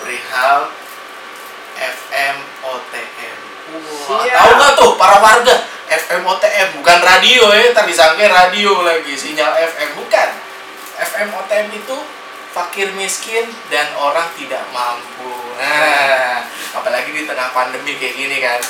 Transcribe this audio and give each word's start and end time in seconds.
perihal 0.00 0.70
FM 1.76 2.36
OTM. 2.64 3.38
Wah, 3.66 4.22
Siap. 4.22 4.34
tahu 4.34 4.50
nggak 4.56 4.72
tuh 4.78 4.90
para 4.94 5.18
warga 5.18 5.54
FM 5.86 6.22
OTM 6.22 6.68
bukan 6.82 6.98
radio 7.02 7.44
ya, 7.54 7.70
tadi 7.74 7.92
sangka 7.94 8.26
radio 8.26 8.82
lagi 8.82 9.14
sinyal 9.14 9.54
FM 9.54 9.90
bukan. 9.98 10.30
FM 10.96 11.28
OTM 11.34 11.68
itu 11.76 11.96
fakir 12.56 12.88
miskin 12.96 13.44
dan 13.68 13.92
orang 14.00 14.32
tidak 14.34 14.64
mampu. 14.72 15.28
Nah, 15.60 16.40
apalagi 16.72 17.12
di 17.12 17.28
tengah 17.28 17.52
pandemi 17.52 18.00
kayak 18.00 18.16
gini 18.16 18.38
kan. 18.40 18.60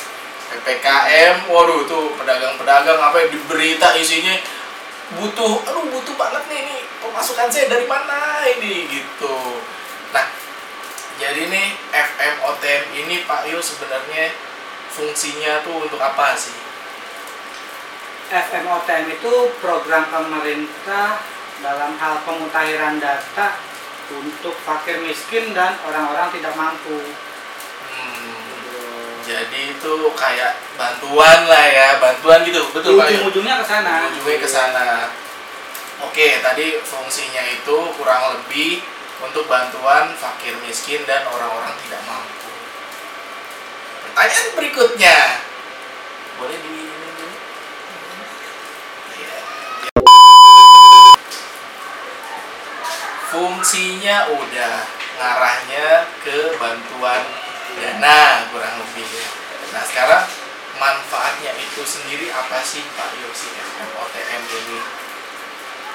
PPKM, 0.47 1.51
waduh 1.51 1.87
tuh 1.91 2.15
pedagang-pedagang 2.15 3.03
apa 3.03 3.17
yang 3.19 3.31
di 3.35 3.41
berita 3.51 3.91
isinya 3.99 4.35
butuh, 5.19 5.63
aduh 5.67 5.87
butuh 5.91 6.15
banget 6.15 6.43
nih 6.51 6.59
ini 6.67 6.77
pemasukan 7.03 7.51
saya 7.51 7.67
dari 7.67 7.87
mana 7.87 8.47
ini 8.47 8.87
gitu. 8.91 9.63
Nah, 10.15 10.27
jadi 11.17 11.43
nih 11.49 11.69
FM 11.93 12.35
OTM 12.45 12.83
ini 12.93 13.17
Pak 13.25 13.49
Yu 13.49 13.57
sebenarnya 13.65 14.37
fungsinya 14.93 15.65
tuh 15.65 15.89
untuk 15.89 16.01
apa 16.01 16.37
sih? 16.37 16.53
FMOTM 18.27 19.17
itu 19.17 19.33
program 19.63 20.11
pemerintah 20.13 21.23
dalam 21.65 21.97
hal 21.97 22.21
pemutahiran 22.27 23.01
data 23.01 23.57
untuk 24.13 24.55
fakir 24.67 25.01
miskin 25.01 25.57
dan 25.57 25.79
orang-orang 25.89 26.29
tidak 26.37 26.53
mampu. 26.53 27.01
Hmm, 27.87 29.23
jadi 29.25 29.73
itu 29.73 29.95
kayak 30.13 30.59
bantuan 30.77 31.49
lah 31.49 31.65
ya, 31.71 31.89
bantuan 32.03 32.45
gitu, 32.45 32.61
betul 32.77 32.99
Pak? 32.99 33.09
Ujung-ujungnya 33.09 33.63
ke 33.63 33.67
sana. 33.67 34.11
ujungnya 34.11 34.37
ke 34.43 34.49
sana. 34.51 34.87
Oke, 36.05 36.45
tadi 36.45 36.77
fungsinya 36.85 37.41
itu 37.47 37.77
kurang 37.97 38.37
lebih 38.37 38.85
untuk 39.25 39.49
bantuan 39.49 40.13
fakir 40.13 40.53
miskin 40.61 41.01
dan 41.09 41.25
orang-orang 41.25 41.73
tidak 41.87 42.03
mampu. 42.05 42.51
Pertanyaan 44.05 44.49
berikutnya, 44.53 45.19
boleh 46.37 46.59
di? 46.61 46.77
Iya. 49.17 49.37
Fungsinya 53.33 54.17
udah 54.37 54.75
ngarahnya 55.17 55.89
ke 56.21 56.61
bantuan 56.61 57.25
dana 57.77 58.49
kurang 58.53 58.75
lebih 58.85 59.05
ya. 59.05 59.29
Nah 59.73 59.83
sekarang 59.85 60.25
manfaatnya 60.77 61.57
itu 61.57 61.83
sendiri 61.85 62.29
apa 62.33 62.61
sih 62.61 62.85
Pak 62.85 63.17
Yosi 63.21 63.49
FMOTM 63.49 64.43
ini? 64.45 64.81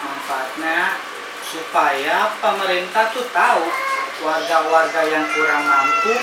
Manfaatnya 0.02 0.98
supaya 1.52 2.32
pemerintah 2.40 3.12
tuh 3.12 3.28
tahu 3.28 3.64
warga-warga 4.22 5.02
yang 5.04 5.26
kurang 5.28 5.64
mampu 5.64 6.16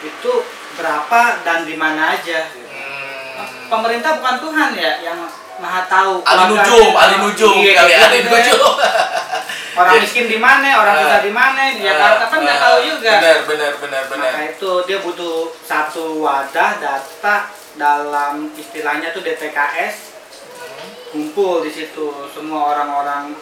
itu 0.00 0.32
berapa 0.74 1.20
dan 1.42 1.64
di 1.64 1.74
mana 1.74 2.14
aja. 2.14 2.48
Hmm, 2.48 3.68
Pemerintah 3.68 4.20
bukan 4.20 4.36
Tuhan 4.40 4.70
ya 4.72 4.92
yang 5.02 5.18
maha 5.56 5.84
tahu. 5.84 6.20
Ali 6.20 6.50
warganya. 6.50 7.16
nujum, 7.20 7.54
Iya, 7.56 7.72
kali 7.74 7.90
gitu 7.90 8.02
ali 8.02 8.18
deh. 8.18 8.30
nujum. 8.30 8.72
Orang 9.74 9.94
miskin 9.98 10.26
di 10.28 10.38
mana, 10.38 10.70
orang 10.72 10.94
Ah. 10.94 11.00
susah 11.02 11.20
di 11.20 11.32
mana, 11.32 11.60
di 11.68 11.82
Jakarta 11.82 12.24
kan 12.28 12.38
nggak 12.40 12.58
tahu 12.60 12.76
juga. 12.86 13.10
Benar, 13.12 13.38
benar, 13.44 13.72
benar, 13.76 14.02
benar. 14.06 14.32
Maka 14.32 14.44
itu 14.48 14.70
dia 14.86 14.98
butuh 14.98 15.34
satu 15.60 16.22
wadah 16.22 16.78
data 16.78 17.36
dalam 17.74 18.54
istilahnya 18.54 19.10
tuh 19.10 19.20
DTKS 19.20 20.14
Hmm, 20.54 20.88
kumpul 21.10 21.60
di 21.60 21.68
situ 21.68 22.06
semua 22.30 22.72
orang-orang 22.72 23.34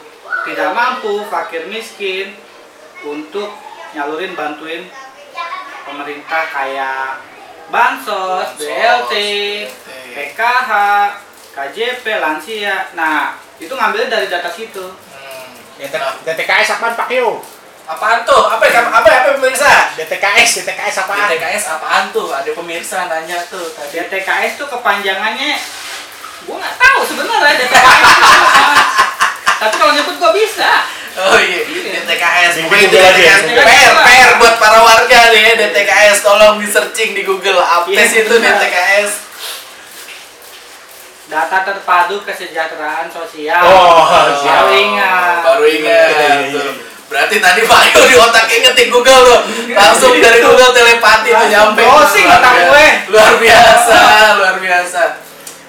tidak 0.42 0.70
mampu, 0.74 1.22
fakir 1.28 1.68
miskin 1.70 2.34
untuk 3.06 3.52
nyalurin 3.92 4.32
bantuin 4.32 4.88
pemerintah 5.84 6.42
kayak 6.50 7.20
bansos, 7.68 8.58
BLT. 8.58 9.14
PKH, 10.12 10.70
KJP, 11.56 12.04
lansia. 12.20 12.92
Nah, 12.92 13.40
itu 13.56 13.72
ngambilnya 13.72 14.12
dari 14.12 14.26
data 14.28 14.52
situ. 14.52 14.92
Hmm. 14.92 15.48
DT 15.80 15.94
DTKS 16.28 16.76
apaan 16.76 16.92
Pak 16.92 17.08
Yo? 17.08 17.40
apaan 17.82 18.22
tuh? 18.22 18.46
Apa 18.46 18.62
apa 18.62 18.78
apa, 19.02 19.10
apa 19.10 19.30
pemirsa? 19.36 19.90
DTKS, 19.98 20.62
DTKS 20.62 20.96
apaan? 21.02 21.28
DTKS 21.28 21.64
apaan 21.76 22.04
tuh? 22.14 22.30
Ada 22.30 22.50
pemirsa 22.54 23.10
nanya 23.10 23.42
tuh 23.50 23.66
tadi. 23.74 23.98
DTKS 23.98 24.60
tuh 24.60 24.68
kepanjangannya 24.70 25.58
gua 26.42 26.56
nggak 26.58 26.76
tahu 26.78 27.00
sebenarnya 27.06 27.54
DTKS 27.58 28.10
apa. 28.22 28.52
Tapi 29.62 29.74
kalau 29.78 29.92
nyebut 29.94 30.16
gua 30.18 30.32
bisa. 30.34 30.70
Oh 31.12 31.36
iya, 31.36 31.60
DTKS. 32.02 32.52
Di 32.56 32.60
Pokoknya 32.64 32.88
Google 32.88 33.04
aja 33.04 33.20
ya. 33.20 33.36
DTKS. 33.44 33.68
PR, 33.68 33.94
PR 34.00 34.30
buat 34.40 34.54
para 34.56 34.78
warga 34.80 35.18
nih 35.30 35.40
ya, 35.44 35.52
DTKS. 35.60 36.16
Tolong 36.24 36.56
di 36.56 36.66
searching 36.66 37.12
di 37.12 37.22
Google. 37.22 37.60
Apa 37.60 37.84
Iya, 37.84 38.04
sih 38.08 38.24
itu 38.24 38.32
benar. 38.32 38.56
DTKS? 38.56 39.10
Data 41.28 41.58
terpadu 41.64 42.20
kesejahteraan 42.24 43.08
sosial. 43.08 43.60
Oh, 43.64 44.04
baru 44.40 44.68
ingat. 44.72 45.40
Baru 45.40 45.64
ingat. 45.64 46.08
Iya, 46.12 46.28
iya, 46.48 46.48
iya. 46.48 46.64
Berarti 47.08 47.36
tadi 47.44 47.60
Pak 47.68 47.78
Ayu 47.92 48.00
di 48.08 48.16
otaknya 48.16 48.56
ngetik 48.68 48.88
Google 48.88 49.20
tuh. 49.20 49.40
Langsung 49.68 50.16
dari 50.16 50.40
Google 50.40 50.72
telepati 50.72 51.28
tuh 51.28 51.48
nyampe. 51.48 51.84
browsing 51.84 52.24
Luar 52.24 52.40
otak 52.40 52.54
gue. 52.72 52.86
Luar 53.12 53.32
biasa, 53.36 53.98
luar 54.40 54.56
biasa. 54.56 55.02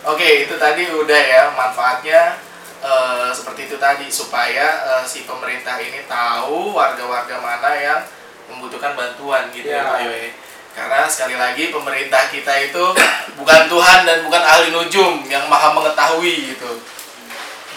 Oke, 0.08 0.48
itu 0.48 0.56
tadi 0.56 0.88
udah 0.88 1.20
ya 1.20 1.52
manfaatnya 1.52 2.40
eh, 2.84 3.30
seperti 3.32 3.72
itu 3.72 3.80
tadi 3.80 4.12
supaya 4.12 4.68
eh, 5.00 5.04
si 5.08 5.24
pemerintah 5.24 5.80
ini 5.80 6.04
tahu 6.06 6.76
warga-warga 6.76 7.40
mana 7.40 7.72
yang 7.80 8.00
membutuhkan 8.52 8.94
bantuan 8.94 9.48
gitu 9.56 9.72
ya, 9.72 9.80
Ya. 9.80 9.88
Pak. 9.88 10.00
Karena 10.74 11.06
sekali 11.06 11.38
lagi 11.38 11.70
pemerintah 11.70 12.28
kita 12.34 12.54
itu 12.60 12.84
bukan 13.40 13.62
Tuhan 13.70 14.00
dan 14.04 14.26
bukan 14.26 14.44
ahli 14.44 14.74
nujum 14.74 15.22
yang 15.30 15.46
maha 15.48 15.72
mengetahui 15.72 16.54
gitu. 16.54 16.72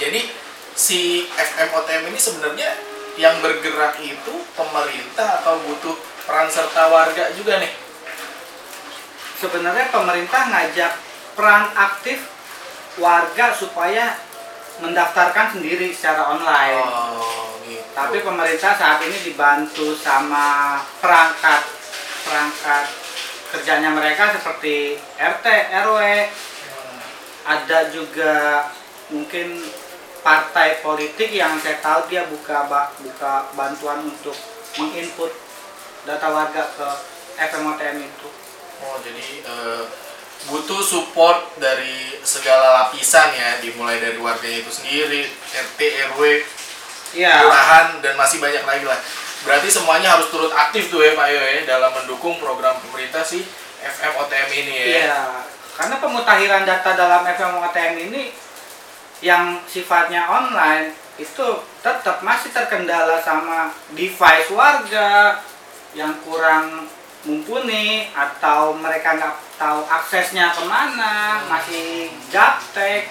Jadi 0.00 0.32
si 0.76 1.24
FMOTM 1.32 2.08
ini 2.12 2.18
sebenarnya 2.20 2.70
yang 3.16 3.40
bergerak 3.40 3.96
itu 4.00 4.44
pemerintah 4.52 5.40
atau 5.40 5.56
butuh 5.64 5.96
peran 6.28 6.48
serta 6.52 6.92
warga 6.92 7.32
juga 7.32 7.60
nih. 7.60 7.72
Sebenarnya 9.40 9.88
pemerintah 9.92 10.48
ngajak 10.52 10.92
peran 11.36 11.68
aktif 11.76 12.24
warga 12.96 13.52
supaya 13.52 14.16
mendaftarkan 14.80 15.56
sendiri 15.56 15.92
secara 15.92 16.36
online. 16.36 16.84
Oh, 16.84 17.56
gitu. 17.64 17.80
Tapi 17.96 18.20
pemerintah 18.20 18.76
saat 18.76 19.00
ini 19.00 19.16
dibantu 19.24 19.96
sama 19.96 20.78
perangkat 21.00 21.64
perangkat 22.26 22.84
kerjanya 23.54 23.94
mereka 23.94 24.34
seperti 24.34 24.98
RT, 25.16 25.46
RW, 25.86 26.00
Hmm. 26.66 26.98
ada 27.46 27.88
juga 27.94 28.66
mungkin 29.08 29.62
partai 30.26 30.82
politik 30.82 31.30
yang 31.30 31.54
saya 31.62 31.78
tahu 31.78 32.10
dia 32.10 32.26
buka 32.26 32.66
buka 32.98 33.32
bantuan 33.54 34.02
untuk 34.02 34.34
menginput 34.74 35.30
data 36.02 36.26
warga 36.34 36.66
ke 36.74 36.88
FMOTM 37.38 38.02
itu. 38.02 38.28
Oh, 38.82 38.98
jadi 39.00 39.46
eh, 39.46 39.82
butuh 40.46 40.80
support 40.84 41.56
dari 41.58 42.14
segala 42.22 42.86
lapisan 42.86 43.32
ya, 43.34 43.58
dimulai 43.64 43.98
dari 43.98 44.18
warganya 44.20 44.62
itu 44.62 44.72
sendiri, 44.72 45.26
RT, 45.50 45.80
RW, 46.14 46.20
Iya. 47.16 47.32
kelurahan 47.40 47.86
dan 48.04 48.14
masih 48.14 48.38
banyak 48.38 48.62
lagi 48.62 48.84
lah. 48.84 48.98
Berarti 49.46 49.68
semuanya 49.70 50.18
harus 50.18 50.28
turut 50.28 50.50
aktif 50.50 50.90
tuh 50.90 51.00
ya 51.00 51.14
Pak 51.14 51.26
Yo 51.30 51.38
ya 51.38 51.62
dalam 51.64 51.94
mendukung 51.94 52.36
program 52.42 52.76
pemerintah 52.82 53.22
si 53.22 53.46
FMOTM 53.78 54.48
ini 54.52 54.72
ya. 54.74 54.86
Iya, 54.86 55.20
karena 55.78 55.96
pemutahiran 56.02 56.66
data 56.66 56.90
dalam 56.98 57.22
FMOTM 57.24 57.94
ini 58.10 58.34
yang 59.24 59.60
sifatnya 59.64 60.28
online 60.28 60.92
itu 61.16 61.46
tetap 61.80 62.20
masih 62.20 62.52
terkendala 62.52 63.16
sama 63.24 63.72
device 63.96 64.52
warga 64.52 65.40
yang 65.96 66.12
kurang 66.20 66.84
mumpuni 67.24 68.12
atau 68.12 68.76
mereka 68.76 69.16
nggak 69.16 69.34
tahu 69.56 69.80
aksesnya 69.82 70.52
ke 70.52 70.62
mana, 70.62 71.40
Hmm. 71.40 71.48
masih 71.48 72.12
gaptek. 72.28 73.08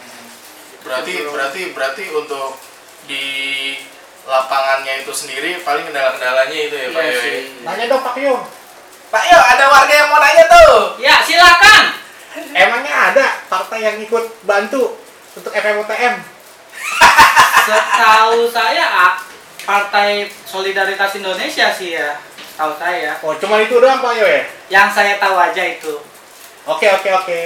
Berarti 0.82 1.14
Betul. 1.18 1.32
berarti 1.34 1.62
berarti 1.74 2.04
untuk 2.10 2.62
di 3.06 3.26
lapangannya 4.24 5.02
itu 5.02 5.12
sendiri 5.12 5.62
paling 5.62 5.86
kendala-kendalanya 5.86 6.58
itu 6.60 6.76
ya 6.76 6.90
Pak 6.90 6.98
Iya 6.98 7.06
Yo. 7.06 7.12
ya? 7.12 7.22
sih. 7.22 7.38
Nanya 7.62 7.86
dong 7.88 8.02
Pak 8.02 8.16
Yo. 8.18 8.36
Pak 9.08 9.24
Yo, 9.24 9.38
ada 9.38 9.66
warga 9.68 9.94
yang 9.94 10.10
mau 10.10 10.18
nanya 10.18 10.46
tuh. 10.46 10.74
Ya, 10.98 11.22
silakan. 11.22 11.84
Emangnya 12.52 12.94
ada 13.10 13.26
partai 13.48 13.80
yang 13.82 13.98
ikut 13.98 14.26
bantu 14.44 14.98
untuk 15.34 15.52
FMOTM? 15.52 16.14
Setahu 17.66 18.46
saya 18.48 19.18
Partai 19.66 20.30
Solidaritas 20.46 21.18
Indonesia 21.18 21.74
sih 21.74 21.98
ya, 21.98 22.22
tahu 22.54 22.78
saya. 22.78 23.18
Oh, 23.26 23.34
cuma 23.34 23.58
itu 23.58 23.82
doang 23.82 23.98
Pak 23.98 24.14
Yo 24.14 24.22
ya? 24.22 24.42
Yang 24.70 24.90
saya 24.94 25.14
tahu 25.18 25.34
aja 25.34 25.64
itu. 25.66 25.94
Oke, 26.66 26.90
oke, 26.90 27.10
oke. 27.14 27.42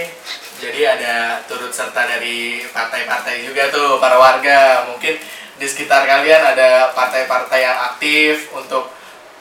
Jadi 0.63 0.79
ada 0.87 1.43
turut 1.43 1.75
serta 1.75 2.07
dari 2.07 2.63
partai-partai 2.71 3.43
juga 3.43 3.67
tuh 3.67 3.99
para 3.99 4.15
warga. 4.15 4.87
Mungkin 4.87 5.19
di 5.59 5.67
sekitar 5.67 6.07
kalian 6.07 6.39
ada 6.55 6.95
partai-partai 6.95 7.59
yang 7.59 7.77
aktif 7.91 8.47
untuk 8.55 8.87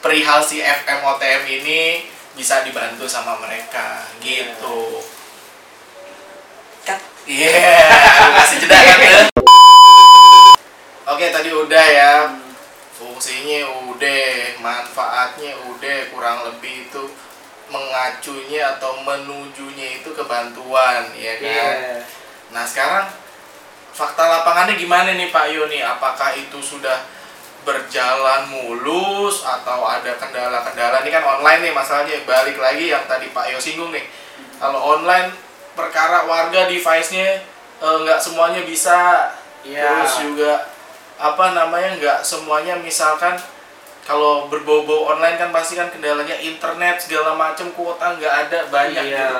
perihal 0.03 0.43
si 0.43 0.59
FM 0.59 0.99
OTM 0.99 1.47
ini 1.47 2.03
bisa 2.35 2.59
dibantu 2.67 3.07
sama 3.07 3.39
mereka 3.39 4.03
gitu. 4.19 4.99
Iya, 7.23 7.71
kasih 8.35 8.57
jeda 8.59 8.73
kan 8.83 8.99
ya. 8.99 9.15
Oke, 11.07 11.25
tadi 11.31 11.55
udah 11.55 11.85
ya. 11.87 12.13
Fungsinya 12.99 13.87
udah, 13.95 14.59
manfaatnya 14.59 15.55
udah, 15.71 15.97
kurang 16.11 16.51
lebih 16.51 16.91
itu 16.91 17.03
mengacunya 17.69 18.77
atau 18.77 19.01
menujunya 19.01 20.01
itu 20.01 20.09
kebantuan, 20.13 21.09
ya 21.15 21.33
kan? 21.39 21.75
Iya. 21.77 22.01
Nah 22.49 22.63
sekarang 22.65 23.05
fakta 23.93 24.23
lapangannya 24.25 24.75
gimana 24.77 25.13
nih 25.13 25.29
Pak 25.29 25.45
Yoni? 25.53 25.79
Apakah 25.85 26.33
itu 26.33 26.57
sudah 26.61 27.05
berjalan 27.63 28.49
mulus 28.49 29.45
atau 29.45 29.85
ada 29.85 30.17
kendala-kendala? 30.17 31.05
Ini 31.05 31.09
kan 31.13 31.23
online 31.25 31.69
nih 31.69 31.73
masalahnya. 31.73 32.21
Balik 32.25 32.57
lagi 32.57 32.89
yang 32.89 33.05
tadi 33.05 33.29
Pak 33.29 33.53
Yo 33.53 33.59
singgung 33.61 33.93
nih. 33.93 34.05
Kalau 34.57 34.99
online 34.99 35.31
perkara 35.77 36.27
warga 36.27 36.67
device-nya 36.67 37.43
eh, 37.79 37.95
nggak 38.03 38.19
semuanya 38.19 38.65
bisa. 38.65 39.31
Iya. 39.61 39.85
Terus 39.85 40.15
juga 40.25 40.51
apa 41.19 41.51
namanya 41.51 41.99
nggak 41.99 42.19
semuanya 42.23 42.79
misalkan 42.79 43.35
kalau 44.09 44.49
berbau-bau 44.49 45.13
online 45.13 45.37
kan 45.37 45.53
pasti 45.53 45.77
kan 45.77 45.93
kendalanya 45.93 46.33
internet 46.41 46.97
segala 46.97 47.37
macam 47.37 47.69
kuota 47.77 48.17
nggak 48.17 48.33
ada 48.49 48.59
banyak 48.73 49.05
Iya. 49.05 49.21
gitu. 49.21 49.35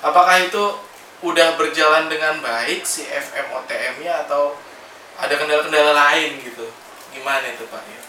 Apakah 0.00 0.40
itu 0.40 0.64
udah 1.20 1.60
berjalan 1.60 2.08
dengan 2.08 2.40
baik 2.40 2.88
si 2.88 3.04
FM 3.04 3.52
OTM-nya 3.52 4.24
atau 4.24 4.56
ada 5.20 5.34
kendala-kendala 5.36 5.92
lain 5.92 6.40
gitu? 6.40 6.64
Gimana 7.12 7.44
itu 7.52 7.68
Pak? 7.68 7.84
Ya, 7.84 8.00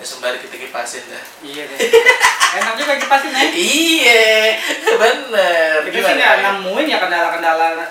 ya 0.00 0.04
sembari 0.08 0.40
kita 0.40 0.56
kipasin 0.56 1.04
dah. 1.12 1.24
Iya 1.44 1.68
deh. 1.68 1.78
Enak 2.64 2.74
juga 2.80 2.92
kipasin 2.96 3.28
ya. 3.36 3.44
Iya, 3.52 4.24
bener. 4.96 5.76
Kita 5.92 6.08
sih 6.08 6.14
nggak 6.16 6.36
nemuin 6.40 6.86
ya 6.88 6.98
kendala-kendala 7.04 7.84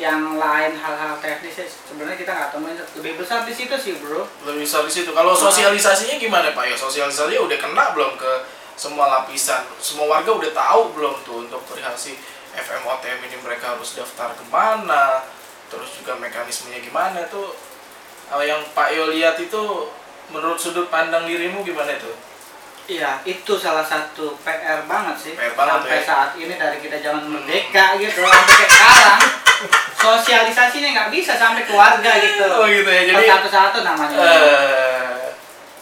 yang 0.00 0.40
lain 0.40 0.72
hal-hal 0.80 1.20
teknis 1.20 1.60
sih. 1.60 1.68
sebenarnya 1.68 2.16
kita 2.16 2.32
nggak 2.32 2.50
temuin 2.56 2.80
lebih 2.96 3.20
besar 3.20 3.44
di 3.44 3.52
situ 3.52 3.76
sih 3.76 4.00
bro 4.00 4.24
Lebih 4.48 4.64
besar 4.64 4.80
di 4.88 4.92
situ. 4.92 5.12
Kalau 5.12 5.36
sosialisasinya 5.36 6.16
gimana 6.16 6.56
Pak? 6.56 6.64
Ya 6.64 6.76
sosialisasinya 6.80 7.44
udah 7.44 7.58
kena 7.60 7.84
belum 7.92 8.16
ke 8.16 8.32
semua 8.80 9.12
lapisan? 9.12 9.68
Semua 9.76 10.08
warga 10.08 10.32
udah 10.32 10.50
tahu 10.56 10.96
belum 10.96 11.14
tuh 11.20 11.36
untuk 11.44 11.60
perihal 11.68 11.92
si 11.92 12.16
FM 12.56 12.82
OTM 12.88 13.28
ini 13.28 13.36
mereka 13.44 13.76
harus 13.76 13.92
daftar 13.92 14.32
ke 14.32 14.44
mana? 14.48 15.20
Terus 15.68 16.00
juga 16.00 16.16
mekanismenya 16.16 16.80
gimana 16.80 17.20
tuh? 17.28 17.52
Kalau 18.32 18.40
yang 18.40 18.64
Pak 18.72 18.96
Yo 18.96 19.12
lihat 19.12 19.36
itu 19.36 19.92
menurut 20.32 20.56
sudut 20.56 20.88
pandang 20.88 21.28
dirimu 21.28 21.60
gimana 21.60 21.92
tuh? 22.00 22.16
Iya, 22.88 23.20
itu 23.22 23.54
salah 23.54 23.84
satu 23.84 24.34
PR 24.42 24.82
banget 24.88 25.14
sih. 25.14 25.32
PR 25.36 25.54
banget 25.54 25.86
sampai 25.86 26.00
ya. 26.00 26.06
saat 26.08 26.30
ini 26.40 26.54
dari 26.56 26.78
kita 26.80 26.98
zaman 27.04 27.28
merdeka 27.28 28.00
gitu 28.00 28.24
sampai 28.24 28.66
sekarang. 28.66 29.20
Sosialisasinya 30.00 30.88
nggak 30.96 31.10
bisa 31.12 31.36
sampai 31.36 31.68
ke 31.68 31.72
warga 31.76 32.12
gitu. 32.24 32.46
Oh 32.48 32.64
gitu 32.64 32.88
ya. 32.88 33.02
Jadi 33.04 33.22
satu-satu 33.28 33.78
namanya. 33.84 34.16
eh 34.16 35.28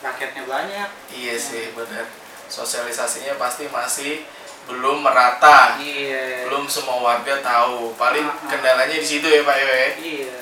Rakyatnya 0.02 0.42
banyak. 0.46 0.88
iya 1.14 1.34
sih 1.38 1.74
benar. 1.74 2.06
Sosialisasinya 2.50 3.38
pasti 3.38 3.70
masih 3.70 4.26
belum 4.66 5.06
merata. 5.06 5.78
Iya. 5.78 6.50
Belum 6.50 6.66
semua 6.66 6.98
warga 6.98 7.38
tahu. 7.38 7.94
Paling 7.94 8.26
ah. 8.26 8.50
kendalanya 8.50 8.98
di 8.98 9.06
situ 9.06 9.26
ya 9.30 9.46
Pak 9.46 9.56
ya. 9.56 9.66
Iya. 10.02 10.36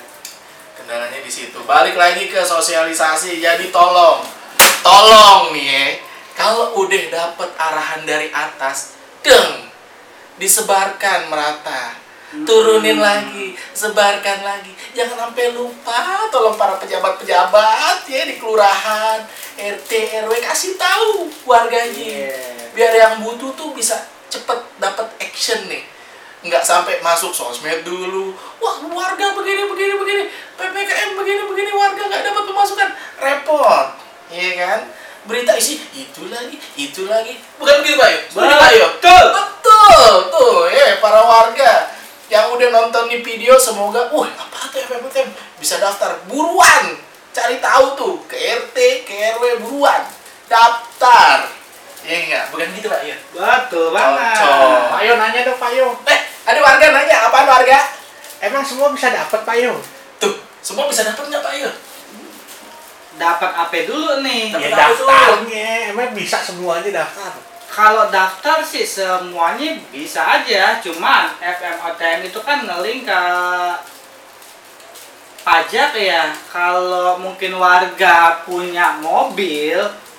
kendalanya 0.77 1.19
di 1.19 1.27
situ 1.27 1.57
balik 1.67 1.97
lagi 1.99 2.29
ke 2.31 2.37
sosialisasi 2.37 3.43
jadi 3.43 3.65
tolong 3.75 4.23
tolong 4.85 5.51
nih 5.51 5.67
ya 5.67 5.85
kalau 6.37 6.79
udah 6.79 7.03
dapet 7.11 7.49
arahan 7.59 8.07
dari 8.07 8.29
atas 8.31 8.95
deng 9.25 9.67
disebarkan 10.37 11.27
merata 11.27 11.97
turunin 12.43 12.99
lagi 12.99 13.55
sebarkan 13.71 14.43
lagi. 14.43 14.75
Jangan 14.91 15.31
sampai 15.31 15.55
lupa 15.55 16.27
tolong 16.27 16.59
para 16.59 16.75
pejabat-pejabat 16.75 18.03
ya 18.09 18.21
di 18.27 18.35
kelurahan 18.35 19.23
RT 19.55 19.91
RW 20.27 20.31
kasih 20.43 20.75
tahu 20.75 21.31
warganya. 21.47 21.87
Iya. 21.95 22.67
biar 22.77 22.93
yang 22.93 23.25
butuh 23.25 23.57
tuh 23.57 23.73
bisa 23.73 23.97
cepet 24.29 24.59
dapat 24.77 25.07
action 25.17 25.65
nih. 25.65 25.81
Nggak 26.45 26.61
sampai 26.61 27.01
masuk 27.01 27.33
sosmed 27.33 27.81
dulu. 27.81 28.35
Wah 28.61 28.77
warga 28.91 29.33
begini 29.33 29.65
begini 29.65 29.93
begini. 29.97 30.23
Ppkm 30.59 31.09
begini 31.17 31.41
begini 31.47 31.71
warga 31.73 32.01
nggak 32.05 32.23
dapat 32.27 32.43
pemasukan. 32.43 32.89
Repot. 33.17 33.87
Iya 34.29 34.51
kan? 34.61 34.81
Berita 35.25 35.57
isi 35.57 35.79
itu 35.95 36.29
lagi 36.29 36.55
itu 36.77 37.09
lagi. 37.09 37.39
Bukan 37.57 37.75
begitu 37.81 37.97
pak 37.97 38.09
Yo? 38.13 38.19
Betul. 38.99 39.25
betul. 39.33 40.13
Tuh 40.31 40.69
ya 40.69 41.01
para 41.01 41.19
warga 41.25 41.66
udah 42.57 42.69
nonton 42.73 43.05
nih 43.07 43.21
video 43.21 43.53
semoga 43.61 44.09
wah 44.09 44.25
apa 44.25 44.73
tuh 44.73 44.81
FMTM 44.81 45.29
bisa 45.61 45.77
daftar 45.77 46.17
buruan 46.25 46.97
cari 47.29 47.61
tahu 47.61 47.85
tuh 47.93 48.15
ke 48.25 48.33
RT 48.33 48.77
ke 49.05 49.13
RW 49.37 49.61
buruan 49.61 50.01
daftar 50.49 51.53
Iya 52.07 52.23
enggak? 52.23 52.43
Bukan 52.55 52.67
gitu 52.77 52.87
Pak 52.87 53.03
Yo? 53.03 53.15
Betul 53.35 53.91
banget. 53.91 54.39
Cocok. 54.39 54.95
Pak 54.95 55.01
Yo 55.03 55.13
nanya 55.19 55.39
dong 55.43 55.59
Pak 55.59 55.71
Yo. 55.75 55.87
Eh, 56.07 56.19
ada 56.47 56.59
warga 56.63 56.85
nanya, 56.93 57.15
apaan 57.27 57.49
warga? 57.49 57.79
Emang 58.39 58.63
semua 58.63 58.95
bisa 58.95 59.11
dapat 59.11 59.43
Pak 59.43 59.55
Yo? 59.59 59.75
Tuh, 60.21 60.39
semua 60.63 60.87
bisa 60.87 61.03
dapat 61.03 61.27
nggak 61.27 61.43
Pak 61.43 61.53
Yo? 61.59 61.67
Dapat 63.19 63.51
apa 63.51 63.77
dulu 63.83 64.23
nih? 64.23 64.55
Ya 64.55 64.71
apa 64.71 64.93
daftarnya, 64.93 65.91
emang 65.91 66.15
bisa 66.15 66.39
semuanya 66.39 67.03
daftar. 67.03 67.33
Kalau 67.77 68.09
daftar 68.09 68.65
sih 68.65 68.81
semuanya 68.81 69.77
bisa 69.93 70.25
aja, 70.25 70.81
cuman 70.81 71.29
FMOTM 71.37 72.25
itu 72.25 72.39
kan 72.41 72.65
ngeling 72.65 73.05
ke 73.05 73.21
pajak 75.43 75.93
ya. 75.93 76.33
Kalau 76.49 77.21
mungkin 77.21 77.53
warga 77.55 78.41
punya 78.43 78.97
mobil, 78.97 79.77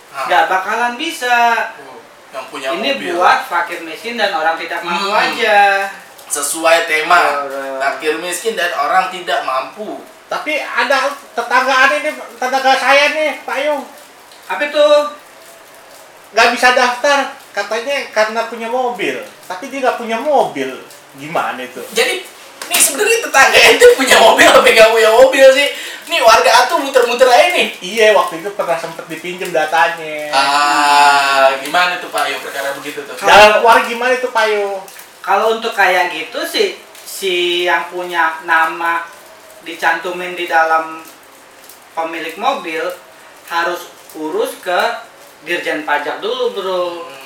Nah, 0.09 0.25
nggak 0.25 0.45
bakalan 0.47 0.95
bisa. 0.95 1.69
tuh, 1.75 1.99
yang 2.31 2.47
punya 2.47 2.69
Ini 2.73 2.91
mobil. 2.95 3.13
buat 3.13 3.45
fakir 3.45 3.83
miskin 3.83 4.15
dan 4.15 4.31
orang 4.31 4.55
tidak 4.55 4.81
mampu 4.81 5.11
Hmm. 5.11 5.19
aja. 5.21 5.59
sesuai 6.29 6.85
tema. 6.85 7.49
Fakir 7.81 8.21
miskin 8.21 8.53
dan 8.53 8.69
orang 8.71 9.09
tidak 9.09 9.43
mampu. 9.43 9.97
Tapi 10.29 10.61
ada 10.61 11.09
tetanggaan 11.33 11.91
ini, 11.95 12.11
tetangga 12.37 12.77
saya 12.77 13.17
nih 13.17 13.41
Pak 13.43 13.57
Yo. 13.59 13.81
Apa 14.47 14.61
itu? 14.63 14.87
Nggak 16.29 16.49
bisa 16.53 16.77
daftar, 16.77 17.33
katanya 17.59 17.97
karena 18.15 18.41
punya 18.47 18.69
mobil. 18.71 19.19
Tapi 19.51 19.65
dia 19.67 19.79
nggak 19.83 19.99
punya 19.99 20.17
mobil. 20.23 20.79
Gimana 21.19 21.59
itu? 21.59 21.83
Jadi, 21.91 22.23
nih 22.71 22.81
sebenarnya 22.81 23.19
tetangga 23.27 23.61
itu 23.75 23.87
punya 23.99 24.17
mobil 24.27 24.49
apa 24.49 24.69
nggak 24.69 24.91
punya 24.95 25.11
mobil 25.11 25.47
sih? 25.51 25.69
Nih 26.09 26.25
warga 26.25 26.65
atuh 26.65 26.81
muter-muter 26.81 27.29
aja 27.29 27.53
nih. 27.53 27.69
Iya, 27.85 28.07
waktu 28.17 28.41
itu 28.41 28.49
pernah 28.57 28.79
sempet 28.81 29.05
dipinjem 29.13 29.53
datanya. 29.53 30.33
Ah, 30.33 31.53
gimana 31.61 32.01
tuh 32.01 32.09
Pak 32.09 32.33
Yo 32.33 32.41
perkara 32.41 32.73
begitu 32.81 33.05
tuh? 33.05 33.13
Jalan 33.21 33.61
keluar 33.61 33.85
gimana 33.85 34.13
itu 34.17 34.29
Pak 34.33 34.47
Yo? 34.49 34.81
Kalau 35.21 35.61
untuk 35.61 35.77
kayak 35.77 36.09
gitu 36.17 36.41
sih, 36.49 36.81
si 37.05 37.67
yang 37.69 37.93
punya 37.93 38.41
nama 38.49 39.05
dicantumin 39.69 40.33
di 40.33 40.49
dalam 40.49 41.05
pemilik 41.93 42.41
mobil 42.41 42.89
harus 43.53 43.93
urus 44.17 44.57
ke 44.65 44.81
Dirjen 45.45 45.85
Pajak 45.85 46.25
dulu, 46.25 46.57
Bro. 46.57 46.85
Hmm, 47.05 47.18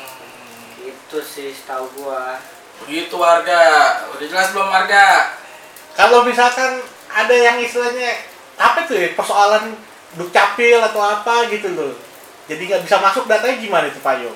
Itu 1.13 1.21
sih 1.21 1.53
setahu 1.53 1.85
gua. 2.01 2.41
begitu 2.89 3.21
warga. 3.21 3.61
Udah 4.17 4.25
jelas 4.25 4.57
belum 4.57 4.65
warga? 4.65 5.37
Kalau 5.93 6.25
misalkan 6.25 6.81
ada 7.13 7.37
yang 7.37 7.61
istilahnya 7.61 8.17
apa 8.57 8.89
tuh 8.89 8.97
ya 8.97 9.13
persoalan 9.13 9.77
dukcapil 10.17 10.81
atau 10.81 11.05
apa 11.05 11.53
gitu 11.53 11.69
loh. 11.77 11.93
Jadi 12.49 12.65
nggak 12.65 12.89
bisa 12.89 12.97
masuk 13.05 13.29
datanya 13.29 13.61
gimana 13.61 13.93
itu 13.93 14.01
Pak 14.01 14.25
Yo? 14.25 14.33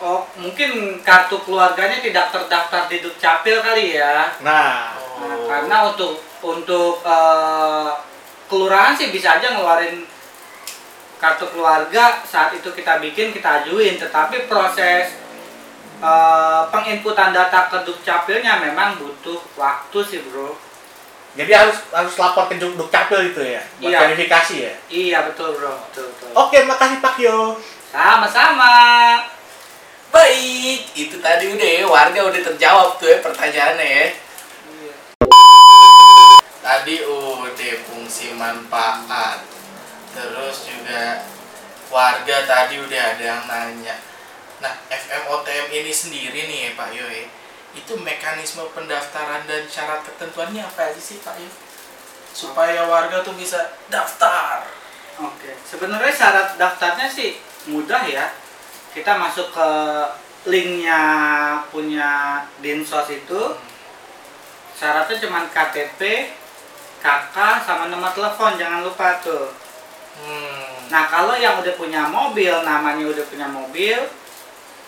Oh, 0.00 0.24
mungkin 0.40 1.04
kartu 1.04 1.36
keluarganya 1.44 2.00
tidak 2.00 2.32
terdaftar 2.32 2.88
di 2.88 3.04
Dukcapil 3.04 3.60
kali 3.60 4.00
ya. 4.00 4.32
Nah, 4.40 4.96
Nah, 5.22 5.38
karena 5.46 5.76
untuk 5.92 6.18
untuk 6.42 6.98
eh, 7.04 7.90
kelurahan 8.50 8.96
sih 8.96 9.14
bisa 9.14 9.38
aja 9.38 9.54
ngeluarin 9.54 10.02
kartu 11.22 11.46
keluarga 11.54 12.18
saat 12.26 12.50
itu 12.50 12.66
kita 12.74 12.98
bikin 12.98 13.30
kita 13.30 13.62
ajuin, 13.62 13.94
tetapi 13.94 14.50
proses 14.50 15.14
eh, 16.02 16.62
penginputan 16.74 17.30
data 17.30 17.70
ke 17.70 17.78
Dukcapilnya 17.86 18.58
memang 18.58 18.98
butuh 18.98 19.38
waktu 19.54 19.98
sih, 20.02 20.18
Bro. 20.26 20.58
Jadi 21.32 21.48
harus 21.48 21.78
harus 21.96 22.12
lapor 22.20 22.44
ke 22.50 22.60
Duk 22.60 22.92
Capil 22.92 23.32
itu 23.32 23.40
ya, 23.40 23.62
buat 23.80 23.88
Iya. 23.88 23.98
verifikasi 24.04 24.54
ya. 24.68 24.72
Iya 24.92 25.18
betul 25.32 25.56
bro, 25.56 25.72
betul 25.88 26.12
betul. 26.12 26.28
Oke, 26.36 26.60
makasih 26.68 27.00
Pak 27.00 27.16
Yo. 27.16 27.56
Sama-sama. 27.88 28.74
Baik, 30.12 30.92
itu 30.92 31.16
tadi 31.24 31.48
udah 31.56 31.70
ya, 31.80 31.88
warga 31.88 32.20
udah 32.28 32.40
terjawab 32.52 33.00
tuh 33.00 33.08
ya 33.08 33.24
pertanyaannya 33.24 33.86
ya. 33.88 34.06
Tadi 36.60 36.94
udah 37.00 37.72
fungsi 37.88 38.36
manfaat. 38.36 39.51
Terus 40.12 40.56
juga 40.68 41.24
warga 41.88 42.36
tadi 42.44 42.80
udah 42.80 43.02
ada 43.16 43.24
yang 43.24 43.44
nanya. 43.48 43.96
Nah, 44.60 44.72
FMOTM 44.88 45.72
ini 45.72 45.92
sendiri 45.92 46.40
nih 46.46 46.58
ya 46.68 46.70
Pak 46.78 46.88
Yo 46.94 47.02
ya, 47.08 47.26
itu 47.74 47.92
mekanisme 47.98 48.62
pendaftaran 48.70 49.42
dan 49.48 49.66
syarat 49.66 50.06
ketentuannya 50.06 50.62
apa 50.62 50.92
aja 50.92 51.00
sih 51.00 51.18
Pak 51.18 51.34
Yo? 51.40 51.50
Supaya 52.32 52.86
warga 52.86 53.24
tuh 53.24 53.34
bisa 53.34 53.58
daftar. 53.90 54.62
Oke, 55.20 55.56
sebenarnya 55.66 56.12
syarat 56.14 56.48
daftarnya 56.56 57.10
sih 57.10 57.40
mudah 57.68 58.06
ya. 58.06 58.32
Kita 58.92 59.16
masuk 59.16 59.50
ke 59.52 59.68
linknya 60.46 61.00
punya 61.72 62.44
Dinsos 62.60 63.08
itu. 63.08 63.42
Syaratnya 64.76 65.16
cuma 65.22 65.48
KTP, 65.48 66.32
KK, 67.00 67.36
sama 67.64 67.88
nomor 67.88 68.12
telepon, 68.12 68.56
jangan 68.60 68.84
lupa 68.84 69.20
tuh. 69.24 69.61
Hmm. 70.22 70.88
Nah 70.88 71.04
kalau 71.06 71.34
yang 71.34 71.58
udah 71.58 71.74
punya 71.74 72.06
mobil, 72.06 72.54
namanya 72.62 73.04
udah 73.04 73.24
punya 73.26 73.46
mobil, 73.46 73.98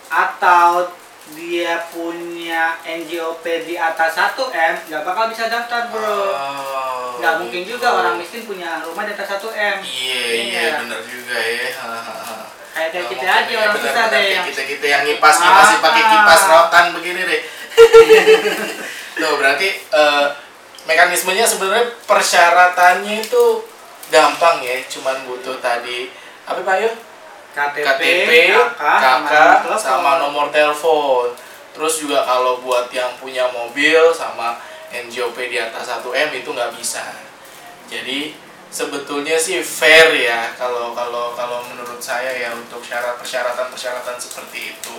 atau 0.07 0.87
dia 1.33 1.81
punya 1.89 2.77
NJOP 2.85 3.41
di 3.65 3.75
atas 3.75 4.13
1 4.13 4.37
M, 4.47 4.75
nggak 4.87 5.03
bakal 5.03 5.25
bisa 5.27 5.49
daftar 5.49 5.89
bro. 5.89 6.05
Oh, 6.05 7.17
Nggak 7.17 7.35
mungkin 7.41 7.63
juga 7.65 7.89
orang 7.91 8.15
miskin 8.15 8.45
punya 8.45 8.85
rumah 8.85 9.03
di 9.03 9.13
atas 9.13 9.33
1 9.33 9.49
M. 9.49 9.79
Iya, 9.81 10.21
iya, 10.29 10.37
Iya. 10.37 10.73
bener 10.79 11.01
juga 11.03 11.33
ya. 11.35 11.69
Kayak 12.75 12.89
kayak 12.91 13.07
kita 13.09 13.25
aja 13.25 13.49
ya, 13.49 13.59
orang 13.63 13.77
susah 13.79 14.05
bener. 14.05 14.13
deh. 14.13 14.21
Kayak 14.21 14.35
yang- 14.35 14.47
kita 14.47 14.63
kita 14.67 14.85
yang 14.85 15.03
ngipas 15.05 15.37
masih 15.41 15.79
pakai 15.81 16.03
Ah. 16.03 16.11
kipas 16.11 16.43
rotan 16.45 16.85
begini 16.93 17.21
deh. 17.25 17.41
Tuh 19.17 19.33
berarti 19.35 19.69
eh, 19.73 20.27
mekanismenya 20.85 21.47
sebenarnya 21.47 21.87
persyaratannya 22.05 23.15
itu 23.23 23.45
gampang 24.15 24.63
ya, 24.63 24.79
cuman 24.87 25.27
butuh 25.27 25.59
tadi 25.59 26.15
apa 26.47 26.63
Pak 26.63 26.77
Yo? 26.79 26.91
KTP, 27.55 27.87
KTP, 27.87 28.31
KK, 28.51 28.83
KK, 28.83 29.31
telepon. 29.31 29.79
sama 29.79 30.19
nomor 30.23 30.51
telepon. 30.51 31.31
Terus 31.75 32.03
juga 32.03 32.23
kalau 32.27 32.63
buat 32.63 32.91
yang 32.91 33.15
punya 33.19 33.47
mobil 33.51 34.11
sama 34.15 34.59
NJOP 34.91 35.39
di 35.51 35.59
atas 35.59 35.87
1M 35.87 36.31
itu 36.35 36.51
nggak 36.51 36.75
bisa. 36.75 37.03
Jadi 37.91 38.35
sebetulnya 38.75 39.39
sih 39.39 39.63
fair 39.63 40.11
ya 40.19 40.51
kalau 40.59 40.91
kalau 40.99 41.31
kalau 41.39 41.63
menurut 41.71 42.03
saya 42.03 42.35
ya 42.35 42.51
untuk 42.55 42.83
syarat 42.83 43.19
persyaratan 43.19 43.71
persyaratan 43.71 44.19
seperti 44.19 44.75
itu. 44.75 44.99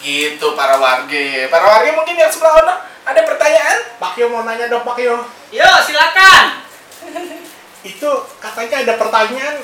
Gitu 0.00 0.46
para 0.56 0.76
warga. 0.76 1.28
Para 1.48 1.64
warga 1.64 1.90
mungkin 1.96 2.20
yang 2.20 2.28
sebelah 2.28 2.52
sana 2.60 2.74
ada 3.08 3.20
pertanyaan? 3.24 3.96
Pak 3.96 4.12
Yo 4.20 4.28
mau 4.28 4.44
nanya 4.44 4.68
dong 4.68 4.84
Pak 4.84 5.00
Yo. 5.00 5.16
Yo 5.52 5.68
silakan. 5.88 6.68
Itu 7.88 8.10
katanya 8.38 8.84
ada 8.84 8.94
pertanyaan 9.00 9.56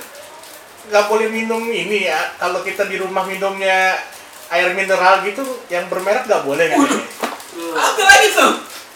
nggak 0.89 1.07
boleh 1.09 1.29
minum 1.29 1.61
ini 1.69 2.09
ya. 2.09 2.33
Kalau 2.41 2.65
kita 2.65 2.89
di 2.89 2.97
rumah 2.97 3.29
minumnya 3.29 4.01
air 4.49 4.73
mineral 4.73 5.21
gitu 5.25 5.45
yang 5.69 5.89
bermerek 5.89 6.25
nggak 6.25 6.45
boleh 6.45 6.73
kan? 6.73 6.79
Apa 7.77 8.03
lagi 8.03 8.29
tuh? 8.33 8.53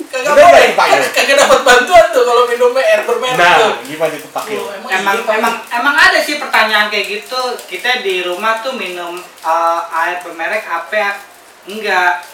Kagak 0.09 0.33
boleh. 0.33 0.73
ya? 0.73 1.09
Kagak 1.17 1.37
dapat 1.37 1.61
bantuan 1.67 2.07
tuh 2.15 2.25
kalau 2.25 2.49
minumnya 2.49 2.81
air 2.81 3.03
bermerek 3.05 3.37
tuh. 3.37 3.73
Nah, 3.77 3.85
gimana 3.85 4.15
itu 4.17 4.29
Pak? 4.33 4.43
Oh, 4.49 4.73
emang 4.73 4.91
Emang 4.93 5.17
iya, 5.21 5.33
emang 5.37 5.55
emang 5.69 5.97
ada 5.97 6.19
sih 6.23 6.41
pertanyaan 6.41 6.89
kayak 6.89 7.07
gitu. 7.07 7.41
Kita 7.69 8.01
di 8.01 8.25
rumah 8.25 8.65
tuh 8.65 8.73
minum 8.75 9.21
uh, 9.45 9.81
air 10.07 10.25
bermerek 10.25 10.65
apa? 10.65 11.21
Enggak. 11.69 12.25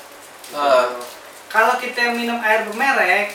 Eh, 0.54 0.86
Kalau 1.50 1.78
kita 1.78 2.10
minum 2.14 2.38
air 2.42 2.66
bermerek, 2.66 3.30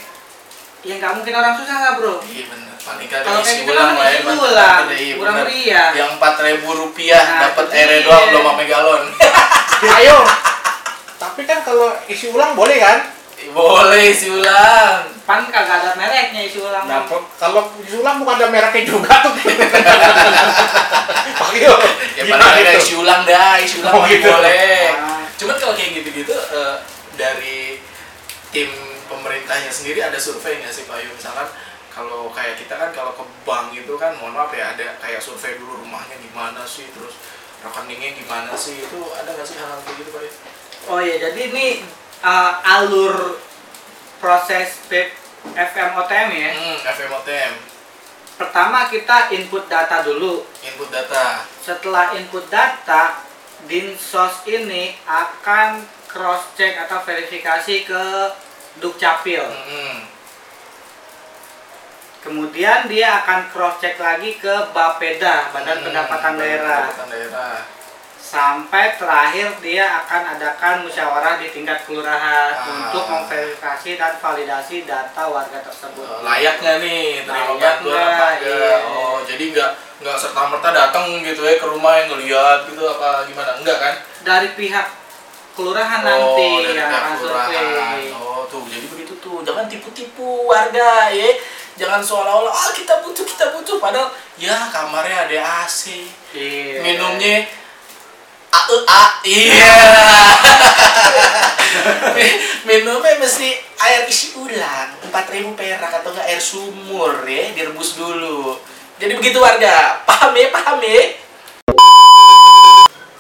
ya 0.84 0.94
nggak 1.00 1.14
mungkin 1.20 1.34
orang 1.36 1.56
susah 1.56 1.78
lah 1.80 1.92
bro. 1.96 2.20
Iya 2.24 2.52
bener, 2.52 2.69
kagak 2.92 3.22
Kalau 3.22 3.40
kayak 3.40 3.46
isi 3.46 3.60
gitu 3.60 3.72
ulang 3.72 3.86
kan 3.86 3.96
lah 3.96 4.06
ya, 4.06 4.12
isi 4.12 4.24
mantap, 4.24 4.42
ulang, 4.42 4.86
iya, 4.90 5.14
kurang 5.14 5.36
bener. 5.36 5.46
meriah. 5.46 5.90
Yang 5.94 6.10
empat 6.16 6.34
ribu 6.40 6.70
rupiah 6.72 7.24
Nah, 7.24 7.40
dapat 7.46 7.66
dia. 7.68 7.98
doang 8.02 8.24
belum 8.28 8.44
sampai 8.46 8.66
galon. 8.66 9.04
Ayo. 9.98 10.18
Tapi 11.16 11.42
kan 11.44 11.60
kalau 11.62 11.88
isi 12.06 12.26
ulang 12.28 12.52
boleh 12.54 12.78
kan? 12.78 12.98
Boleh 13.50 14.04
isi 14.10 14.28
ulang. 14.30 15.04
Pan 15.22 15.46
kagak 15.46 15.80
ada 15.80 15.92
mereknya 15.94 16.42
isi 16.42 16.58
ulang. 16.58 16.84
Nah, 16.84 17.04
kalau 17.36 17.62
isi 17.80 17.96
ulang 17.96 18.18
bukan 18.18 18.36
ada 18.36 18.48
mereknya 18.48 18.84
juga 18.86 19.14
tuh. 19.22 19.34
Pak 21.32 21.52
Yo, 21.56 21.74
Ya 22.16 22.24
gimana 22.26 22.44
paling 22.46 22.66
ada 22.66 22.74
isi 22.76 22.94
ulang 22.96 23.22
dah, 23.24 23.56
isi 23.58 23.80
ulang 23.80 23.94
Oh, 23.94 24.04
gitu. 24.06 24.28
boleh. 24.28 24.92
Ah. 24.92 25.24
Cuman 25.36 25.56
kalau 25.56 25.74
kayak 25.74 25.92
gitu-gitu 25.96 26.36
eh, 26.36 26.76
dari 27.16 27.80
tim 28.50 28.70
pemerintahnya 29.06 29.70
sendiri 29.70 30.00
ada 30.02 30.16
survei 30.16 30.60
nggak 30.60 30.70
sih 30.70 30.84
Pak 30.84 31.00
Yu? 31.00 31.10
Misalkan 31.12 31.48
kalau 32.00 32.32
kayak 32.32 32.56
kita 32.56 32.80
kan 32.80 32.96
kalau 32.96 33.12
ke 33.12 33.24
bank 33.44 33.76
itu 33.76 33.92
kan 34.00 34.16
mohon 34.16 34.32
maaf 34.32 34.56
ya 34.56 34.72
ada 34.72 34.96
kayak 35.04 35.20
survei 35.20 35.60
dulu 35.60 35.84
rumahnya 35.84 36.16
gimana 36.24 36.64
sih 36.64 36.88
terus 36.96 37.20
rekeningnya 37.60 38.16
gimana 38.16 38.56
sih 38.56 38.80
itu 38.80 39.00
ada 39.12 39.36
nggak 39.36 39.44
sih 39.44 39.60
hal-hal 39.60 39.84
kayak 39.84 39.96
gitu 40.00 40.10
Pak 40.16 40.22
Yu? 40.24 40.32
Oh 40.88 41.00
ya, 41.04 41.20
jadi 41.20 41.52
ini 41.52 41.84
uh, 42.24 42.54
alur 42.80 43.36
proses 44.24 44.80
FMOTM 45.44 46.28
ya. 46.32 46.52
Hmm, 46.56 46.78
FMOTM, 46.88 47.54
Pertama 48.40 48.88
kita 48.88 49.28
input 49.36 49.68
data 49.68 50.00
dulu. 50.08 50.48
input 50.64 50.88
data. 50.88 51.44
Setelah 51.60 52.16
input 52.16 52.48
data, 52.48 53.28
Dinsos 53.68 54.48
ini 54.48 54.96
akan 55.04 55.84
cross 56.08 56.56
check 56.56 56.80
atau 56.80 57.04
verifikasi 57.04 57.84
ke 57.84 58.04
Dukcapil. 58.80 59.44
Hmm. 59.44 60.19
Kemudian 62.20 62.86
dia 62.86 63.24
akan 63.24 63.48
cross 63.48 63.80
check 63.80 63.96
lagi 63.96 64.36
ke 64.36 64.52
Bapeda, 64.70 65.48
Badan 65.50 65.80
Hmm, 65.80 65.86
Pendapatan 65.88 66.34
Badan 66.36 66.38
Daerah. 66.38 66.82
Pendapatan 66.86 67.08
daerah. 67.10 67.56
Sampai 68.20 68.94
terakhir 68.94 69.58
dia 69.58 69.90
akan 70.04 70.38
adakan 70.38 70.86
musyawarah 70.86 71.40
di 71.40 71.50
tingkat 71.50 71.82
kelurahan 71.82 72.52
Ah. 72.52 72.68
untuk 72.86 73.08
memverifikasi 73.08 73.98
dan 73.98 74.14
validasi 74.20 74.86
data 74.86 75.24
warga 75.26 75.64
tersebut. 75.64 76.04
Eh, 76.04 76.22
layak 76.22 76.56
nggak 76.60 76.78
nih 76.78 77.04
terima 77.24 77.34
Layak 77.50 77.58
bantuan 77.58 78.04
apa 78.06 78.28
iya. 78.38 78.74
Oh, 78.86 79.18
jadi 79.24 79.44
nggak 79.50 79.72
nggak 80.00 80.18
serta 80.20 80.42
merta 80.46 80.70
datang 80.70 81.06
gitu 81.24 81.42
ya 81.42 81.58
ke 81.58 81.66
rumah 81.66 81.98
yang 81.98 82.08
ngeliat 82.14 82.70
gitu 82.70 82.84
apa 82.86 83.26
gimana? 83.26 83.52
Enggak 83.58 83.78
kan? 83.80 83.94
Dari 84.22 84.48
pihak 84.54 84.86
kelurahan 85.56 86.00
oh, 86.00 86.06
nanti 86.06 86.48
dari 86.62 86.78
yang 86.78 86.92
akan 86.92 87.14
survei. 87.18 88.14
Oh, 88.14 88.46
tuh 88.46 88.62
jadi 88.68 88.86
begitu 88.86 89.14
tuh. 89.18 89.42
Jangan 89.42 89.66
tipu-tipu 89.66 90.46
warga 90.46 91.10
ya. 91.10 91.34
Jangan 91.80 92.04
seolah-olah 92.04 92.52
ah 92.52 92.76
kita 92.76 93.00
butuh 93.00 93.24
kita 93.24 93.56
butuh 93.56 93.80
padahal 93.80 94.12
ya 94.36 94.68
kamarnya 94.68 95.32
ada 95.32 95.64
AC. 95.64 96.12
Iya. 96.36 96.84
Minumnya 96.84 97.48
A 98.52 98.62
E 98.68 98.78
A 98.84 99.04
iya. 99.24 99.80
Minumnya 102.68 103.16
mesti 103.16 103.56
air 103.80 104.04
isi 104.12 104.36
ulang 104.36 104.92
4000 105.08 105.56
perak 105.56 106.04
atau 106.04 106.12
enggak 106.12 106.28
air 106.28 106.44
sumur 106.44 107.24
ya 107.24 107.56
direbus 107.56 107.96
dulu. 107.96 108.60
Jadi 109.00 109.16
begitu 109.16 109.40
warga. 109.40 110.04
Paham 110.04 110.36
ya? 110.36 110.52
Paham 110.52 110.84
ya? 110.84 111.16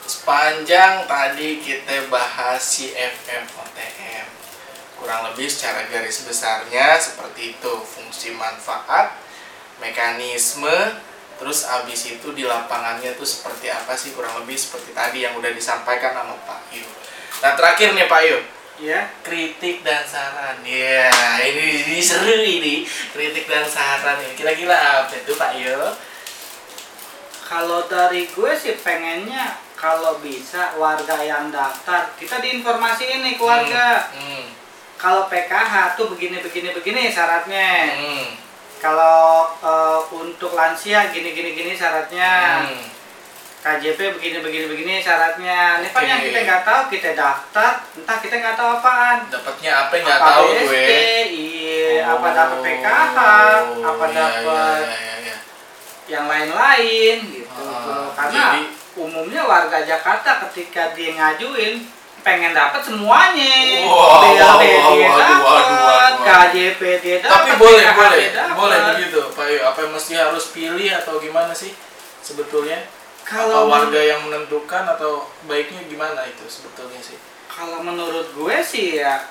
Sepanjang 0.03 1.07
tadi 1.07 1.63
kita 1.63 2.11
bahas 2.11 2.59
si 2.59 2.91
FM 2.91 3.47
OTM. 3.55 4.38
Kurang 4.99 5.31
lebih 5.31 5.47
secara 5.47 5.87
garis 5.87 6.27
besarnya 6.27 6.99
seperti 6.99 7.55
itu 7.55 7.73
fungsi 7.87 8.35
manfaat, 8.35 9.15
mekanisme, 9.79 10.99
terus 11.39 11.63
abis 11.63 12.19
itu 12.19 12.35
di 12.35 12.43
lapangannya 12.43 13.15
tuh 13.15 13.23
seperti 13.23 13.71
apa 13.71 13.95
sih 13.95 14.11
kurang 14.11 14.43
lebih 14.43 14.59
seperti 14.59 14.91
tadi 14.91 15.23
yang 15.23 15.39
udah 15.39 15.55
disampaikan 15.55 16.11
sama 16.11 16.35
Pak 16.43 16.75
Yu. 16.75 16.83
Nah 17.39 17.55
terakhir 17.55 17.95
nih 17.95 18.11
Pak 18.11 18.21
Yu, 18.27 18.39
Ya. 18.79 19.07
kritik 19.23 19.83
dan 19.83 20.03
saran. 20.03 20.59
Ya 20.67 21.11
ini, 21.47 21.83
ini 21.83 21.99
seru 22.03 22.35
ini 22.35 22.83
kritik 23.15 23.47
dan 23.47 23.63
saran 23.67 24.19
ini. 24.23 24.35
Kira-kira 24.35 25.03
apa 25.03 25.15
itu 25.15 25.31
Pak 25.35 25.51
Yu? 25.55 25.79
Kalau 27.47 27.87
dari 27.87 28.27
gue 28.29 28.51
sih 28.53 28.75
pengennya 28.79 29.57
kalau 29.79 30.19
bisa 30.19 30.75
warga 30.75 31.23
yang 31.23 31.49
daftar 31.49 32.11
kita 32.19 32.43
diinformasiin 32.43 33.23
nih 33.23 33.35
ke 33.39 33.43
warga. 33.43 34.11
Hmm. 34.11 34.58
Kalau 34.99 35.31
PKH 35.31 35.95
tuh 35.95 36.11
begini 36.11 36.43
begini 36.43 36.75
begini 36.75 37.07
syaratnya. 37.07 37.87
Hmm. 37.95 38.27
Kalau 38.83 39.47
eh, 39.63 39.99
untuk 40.11 40.51
lansia 40.51 41.07
gini 41.15 41.31
gini 41.31 41.55
gini 41.55 41.71
syaratnya. 41.71 42.67
Hmm. 42.67 42.83
KJP 43.59 43.99
begini 44.15 44.39
begini 44.39 44.65
begini 44.71 44.93
syaratnya. 44.99 45.83
Ini 45.83 45.87
kan 45.91 46.03
yang 46.07 46.19
Oke. 46.23 46.31
kita 46.31 46.39
nggak 46.47 46.63
tahu 46.63 46.81
kita 46.91 47.09
daftar, 47.11 47.71
entah 47.91 48.17
kita 48.23 48.35
nggak 48.39 48.55
tahu 48.55 48.69
apaan. 48.79 49.17
Dapatnya 49.27 49.71
apa 49.75 49.93
nggak 49.99 50.19
apa 50.19 50.29
tahu 50.31 50.45
BST, 50.47 50.63
gue. 50.63 51.23
iya, 51.27 52.07
apa 52.07 52.27
dapat 52.31 52.59
PKH, 52.63 53.17
apa 53.83 54.05
iya, 54.07 54.15
dapat 54.15 54.79
iya, 54.79 54.95
iya, 54.95 55.15
iya. 55.27 55.35
yang 56.07 56.25
lain-lain 56.31 57.17
gitu. 57.35 57.63
Ah, 57.67 58.07
Karena 58.15 58.43
jadi- 58.55 58.71
umumnya 58.95 59.43
warga 59.43 59.79
Jakarta 59.83 60.39
ketika 60.47 60.95
dia 60.95 61.19
ngajuin 61.19 61.83
pengen 62.19 62.51
dapat 62.51 62.81
semuanya. 62.81 63.53
Wow, 63.83 64.21
BLT 64.25 64.63
wow, 64.77 64.91
dia 64.91 65.09
dapat. 65.09 65.63
KJP 66.19 66.81
dia 66.99 67.17
dapat. 67.19 67.31
Tapi 67.31 67.51
boleh, 67.55 67.85
boleh, 67.89 68.17
dia 68.19 68.31
dapat. 68.35 68.55
boleh 68.55 68.77
begitu, 68.91 69.19
Pak 69.31 69.45
Yu. 69.45 69.59
Apa 69.61 69.77
yang 69.81 69.91
mesti 69.93 70.13
harus 70.13 70.45
pilih 70.49 70.89
atau 70.93 71.17
gimana 71.17 71.51
sih 71.51 71.71
sebetulnya? 72.19 72.83
Kalau 73.23 73.65
Kalau 73.65 73.69
warga 73.69 73.99
yang 73.99 74.25
menentukan 74.25 74.83
atau 74.89 75.29
baiknya 75.45 75.85
gimana 75.85 76.25
itu 76.25 76.45
sebetulnya 76.45 76.97
sih? 76.99 77.13
Kalau 77.45 77.79
menurut 77.79 78.31
gue 78.31 78.55
sih 78.59 78.97
ya 78.97 79.21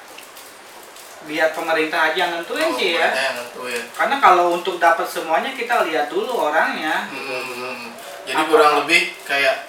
biar 1.21 1.51
pemerintah 1.51 2.09
aja 2.09 2.17
yang 2.17 2.33
nentuin 2.33 2.63
Oh, 2.65 2.79
sih 2.79 2.95
ya. 2.95 3.11
nentuin. 3.35 3.83
Karena 3.91 4.17
kalau 4.19 4.55
untuk 4.55 4.79
dapat 4.79 5.03
semuanya 5.05 5.51
kita 5.51 5.83
lihat 5.83 6.07
dulu 6.07 6.31
orangnya. 6.31 7.11
Hmm, 7.11 7.91
jadi 8.23 8.39
Apa- 8.39 8.49
kurang 8.49 8.73
lebih 8.81 9.19
kayak 9.25 9.67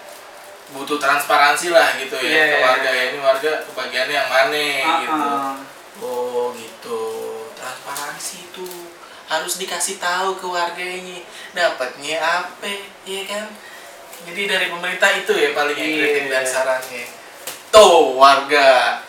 butuh 0.69 0.97
transparansi 0.97 1.69
lah 1.69 1.97
gitu 1.97 2.13
ya 2.15 2.29
Iya. 2.29 2.43
ke 2.45 2.57
warga 2.61 2.89
ya. 2.89 3.03
Ini 3.09 3.19
warga 3.19 3.51
kebagiannya 3.63 4.15
yang 4.15 4.29
mana 4.29 4.65
Ah, 4.79 4.97
gitu. 4.99 5.17
ah. 5.19 5.53
Oh 5.99 6.53
gitu. 6.53 7.01
Transparansi 7.53 8.35
itu 8.45 8.67
harus 9.25 9.53
dikasih 9.55 9.97
tahu 9.97 10.35
ke 10.35 10.45
warga 10.45 10.81
ini 10.81 11.21
dapatnya 11.51 12.17
apa 12.17 12.65
ya 13.03 13.21
kan 13.23 13.45
jadi 14.23 14.41
dari 14.47 14.65
pemerintah 14.67 15.13
itu 15.13 15.31
ya 15.31 15.53
paling 15.53 15.77
kritik 15.77 16.25
Iya. 16.25 16.31
dan 16.31 16.43
sarannya 16.43 17.05
tuh 17.69 18.17
warga 18.17 18.99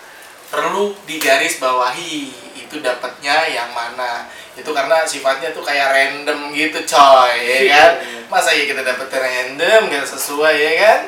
perlu 0.47 0.93
digaris 1.03 1.57
bawahi 1.57 2.29
itu 2.55 2.77
dapatnya 2.79 3.49
yang 3.49 3.73
mana 3.73 4.29
itu 4.53 4.69
karena 4.69 5.03
sifatnya 5.03 5.51
tuh 5.51 5.65
kayak 5.65 5.89
random 5.89 6.53
gitu 6.53 6.85
coy 6.85 7.33
ya 7.41 7.57
Iya. 7.59 7.73
kan 7.73 7.91
masa 8.29 8.53
ya 8.53 8.65
kita 8.67 8.83
dapet 8.83 9.09
random 9.09 9.89
gak 9.89 10.05
sesuai 10.05 10.53
ya 10.55 10.73
kan 10.79 11.01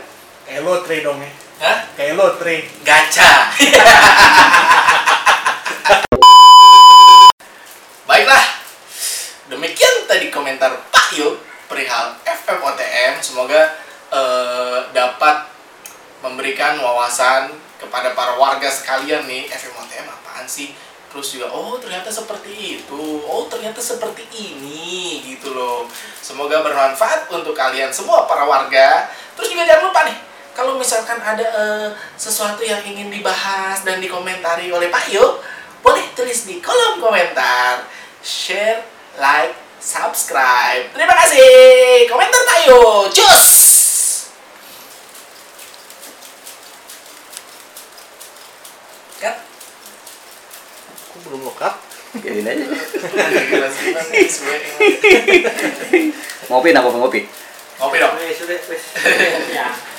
Kayak 0.43 0.67
lotre 0.67 1.07
dong 1.07 1.23
ya. 1.23 1.31
Hah? 1.63 1.87
Kayak 1.95 2.19
lotre. 2.19 2.67
gacha. 2.83 3.55
Baiklah, 8.11 8.45
demikian 9.47 10.11
tadi 10.11 10.35
komentar 10.35 10.75
Pak 10.91 11.15
Yo 11.15 11.39
perihal 11.71 12.19
FMOTM. 12.27 13.23
Semoga 13.23 13.71
eh, 14.11 14.79
dapat 14.91 15.47
memberikan 16.27 16.83
wawasan 16.83 17.55
kepada 17.79 18.11
para 18.15 18.35
warga 18.35 18.71
sekalian 18.71 19.27
nih 19.31 19.47
FMOTM 19.47 20.11
apaan 20.11 20.51
sih? 20.51 20.75
Terus 21.13 21.37
juga, 21.37 21.53
oh 21.53 21.77
ternyata 21.77 22.09
seperti 22.09 22.81
itu, 22.81 23.05
oh 23.29 23.45
ternyata 23.45 23.85
seperti 23.85 24.25
ini 24.33 25.21
gitu 25.21 25.53
loh. 25.53 25.85
Semoga 26.25 26.65
bermanfaat 26.65 27.29
untuk 27.29 27.53
kalian 27.53 27.93
semua 27.93 28.25
para 28.25 28.49
warga. 28.49 29.13
Terus 29.37 29.53
juga 29.53 29.69
jangan 29.69 29.93
lupa 29.93 30.09
nih, 30.09 30.17
kalau 30.53 30.77
misalkan 30.77 31.17
ada 31.21 31.45
eh, 31.45 31.89
sesuatu 32.21 32.61
yang 32.61 32.85
ingin 32.85 33.09
dibahas 33.09 33.85
dan 33.85 34.01
dikomentari 34.01 34.69
oleh 34.69 34.93
Pak 34.93 35.09
Yo, 35.09 35.41
boleh 35.81 36.13
tulis 36.13 36.45
di 36.45 36.61
kolom 36.61 37.01
komentar, 37.01 37.89
share, 38.21 38.85
like, 39.17 39.57
subscribe. 39.81 40.93
Terima 40.93 41.15
kasih. 41.17 42.07
Komentar 42.07 42.41
Pak 42.45 42.59
Yo. 42.69 43.09
Cus. 43.09 43.49
Kan? 49.19 49.35
Aku 51.11 51.17
belum 51.27 51.49
lekat. 51.49 51.75
Biarin 52.13 52.45
aja. 52.45 52.65
Ngopi 56.53 56.69
apa 56.77 56.89
ngopi? 56.93 57.21
Ngopi 57.81 57.97
dong. 57.97 58.15
Wes, 58.21 58.37
sudah. 58.37 58.61
Ya. 59.57 59.92